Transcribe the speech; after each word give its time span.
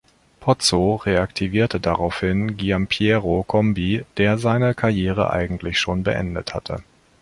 Pozzo 0.39 0.95
reaktivierte 0.95 1.79
daraufhin 1.79 2.57
Giampiero 2.57 3.43
Combi, 3.43 4.03
der 4.17 4.39
seine 4.39 4.73
Karriere 4.73 5.29
eigentlich 5.29 5.79
schon 5.79 6.01
beendet 6.01 6.55
hatte. 6.55 6.81